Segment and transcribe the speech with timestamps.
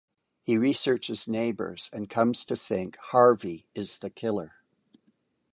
[0.41, 4.55] He researches neighbors and comes to think Harvey is the killer.